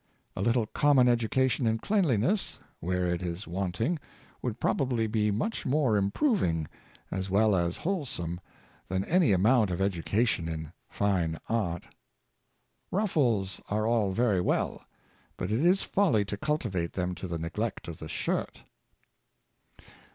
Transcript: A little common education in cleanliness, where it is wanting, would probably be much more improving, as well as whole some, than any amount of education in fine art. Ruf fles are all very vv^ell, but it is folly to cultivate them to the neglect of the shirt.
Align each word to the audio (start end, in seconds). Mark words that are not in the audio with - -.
A 0.35 0.41
little 0.41 0.65
common 0.65 1.07
education 1.07 1.67
in 1.67 1.77
cleanliness, 1.77 2.57
where 2.79 3.05
it 3.05 3.21
is 3.21 3.45
wanting, 3.47 3.99
would 4.41 4.59
probably 4.59 5.05
be 5.05 5.29
much 5.29 5.63
more 5.63 5.95
improving, 5.95 6.67
as 7.11 7.29
well 7.29 7.55
as 7.55 7.77
whole 7.77 8.03
some, 8.07 8.39
than 8.87 9.05
any 9.05 9.31
amount 9.31 9.69
of 9.69 9.79
education 9.79 10.49
in 10.49 10.73
fine 10.89 11.37
art. 11.47 11.85
Ruf 12.89 13.11
fles 13.13 13.61
are 13.69 13.85
all 13.85 14.11
very 14.11 14.41
vv^ell, 14.41 14.81
but 15.37 15.51
it 15.51 15.63
is 15.63 15.83
folly 15.83 16.25
to 16.25 16.35
cultivate 16.35 16.93
them 16.93 17.13
to 17.13 17.27
the 17.27 17.37
neglect 17.37 17.87
of 17.87 17.99
the 17.99 18.09
shirt. 18.09 18.63